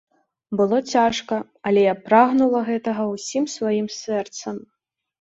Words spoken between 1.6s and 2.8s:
але я прагнула